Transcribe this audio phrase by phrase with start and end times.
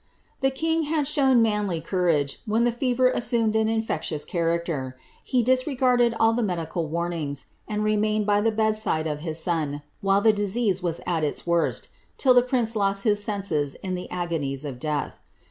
[0.39, 6.15] The king had shown manly courage, when the fever assumed an infectious character; he disregarded
[6.19, 10.33] all the medical warnings, and remained by the bed side of his son, while the
[10.33, 14.79] disease was at its worst, till the prince lost his senses in the agonies of
[14.79, 15.21] death.'